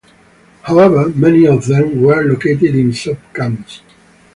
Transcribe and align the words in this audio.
However 0.63 1.09
many 1.09 1.45
of 1.45 1.67
them 1.67 2.01
were 2.01 2.23
located 2.23 2.73
in 2.73 2.91
sub-camps. 2.91 3.81